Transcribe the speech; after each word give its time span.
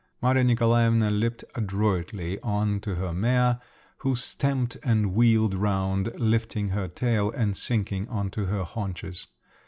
Maria 0.19 0.43
Nikolaevna 0.43 1.11
leaped 1.11 1.43
adroitly 1.53 2.39
on 2.41 2.79
to 2.79 2.95
her 2.95 3.13
mare, 3.13 3.59
who 3.97 4.15
stamped 4.15 4.75
and 4.83 5.13
wheeled 5.13 5.53
round, 5.53 6.11
lifting 6.19 6.69
her 6.69 6.87
tail, 6.87 7.29
and 7.29 7.55
sinking 7.55 8.09
on 8.09 8.31
to 8.31 8.45
her 8.47 8.63
haunches. 8.63 9.27